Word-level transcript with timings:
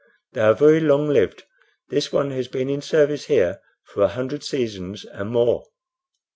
They 0.33 0.41
are 0.41 0.55
very 0.55 0.79
long 0.79 1.09
lived. 1.09 1.43
This 1.89 2.11
one 2.11 2.31
has 2.31 2.47
been 2.47 2.71
in 2.71 2.81
service 2.81 3.25
here 3.25 3.61
for 3.83 4.01
a 4.01 4.07
hundred 4.07 4.43
seasons 4.43 5.05
and 5.05 5.29
more." 5.29 5.67